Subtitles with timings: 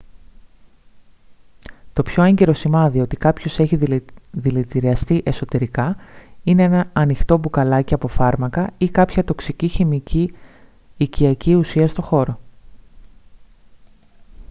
[1.93, 3.77] το πιο έγκυρο σημάδι ότι κάποιος έχιε
[4.31, 5.95] δηλητηριαστεί εσωτερικά
[6.43, 10.33] είναι ένα ανοιχτό μπουκαλάκι από φάρμακα ή κάποια τοξική χημική
[10.97, 12.39] οικιακή ουσία στο χώρο